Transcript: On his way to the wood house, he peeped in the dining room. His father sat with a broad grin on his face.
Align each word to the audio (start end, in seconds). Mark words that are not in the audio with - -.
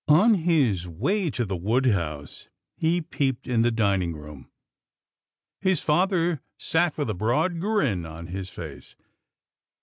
On 0.07 0.33
his 0.33 0.87
way 0.87 1.29
to 1.29 1.45
the 1.45 1.55
wood 1.55 1.85
house, 1.85 2.49
he 2.75 3.01
peeped 3.03 3.45
in 3.45 3.61
the 3.61 3.69
dining 3.69 4.13
room. 4.15 4.49
His 5.59 5.79
father 5.79 6.41
sat 6.57 6.97
with 6.97 7.11
a 7.11 7.13
broad 7.13 7.59
grin 7.59 8.03
on 8.07 8.25
his 8.25 8.49
face. 8.49 8.95